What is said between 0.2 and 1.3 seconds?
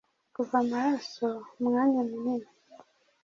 Kuva amaraso